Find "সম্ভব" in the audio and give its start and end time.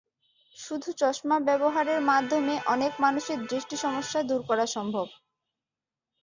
4.67-5.07